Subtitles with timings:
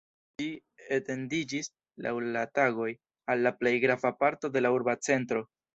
[0.41, 0.45] Ĝi
[0.95, 1.69] etendiĝis,
[2.07, 2.91] laŭ la tagoj,
[3.35, 5.51] al la plej grava parto de la urba centro.